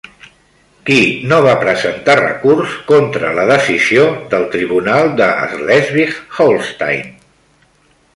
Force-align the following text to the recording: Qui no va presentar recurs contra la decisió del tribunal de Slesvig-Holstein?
Qui 0.85 0.95
no 1.31 1.37
va 1.47 1.51
presentar 1.63 2.15
recurs 2.19 2.73
contra 2.91 3.29
la 3.41 3.45
decisió 3.51 4.07
del 4.31 4.47
tribunal 4.55 5.13
de 5.21 5.29
Slesvig-Holstein? 5.53 7.05